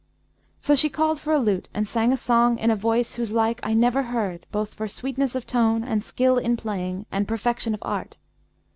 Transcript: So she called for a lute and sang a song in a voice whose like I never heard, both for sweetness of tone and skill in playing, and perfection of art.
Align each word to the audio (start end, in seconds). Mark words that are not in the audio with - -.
So 0.59 0.73
she 0.73 0.89
called 0.89 1.19
for 1.19 1.31
a 1.31 1.37
lute 1.37 1.69
and 1.75 1.87
sang 1.87 2.11
a 2.11 2.17
song 2.17 2.57
in 2.57 2.71
a 2.71 2.75
voice 2.75 3.13
whose 3.13 3.33
like 3.33 3.59
I 3.61 3.75
never 3.75 4.01
heard, 4.01 4.47
both 4.51 4.73
for 4.73 4.87
sweetness 4.87 5.35
of 5.35 5.45
tone 5.45 5.83
and 5.83 6.03
skill 6.03 6.39
in 6.39 6.57
playing, 6.57 7.05
and 7.11 7.27
perfection 7.27 7.75
of 7.75 7.83
art. 7.83 8.17